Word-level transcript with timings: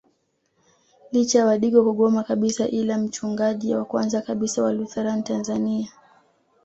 Licha 1.11 1.45
wadigo 1.45 1.83
kugoma 1.83 2.23
kabisa 2.23 2.67
ila 2.67 2.97
mchungaji 2.97 3.75
wa 3.75 3.85
kwanza 3.85 4.21
kabisa 4.21 4.63
wa 4.63 4.73
Lutheran 4.73 5.23
Tanzania 5.23 5.91